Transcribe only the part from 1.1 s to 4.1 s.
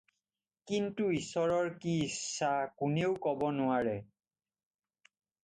ঈশ্বৰৰ কি ইচ্ছা কোনেও ক'ব নোৱাৰে।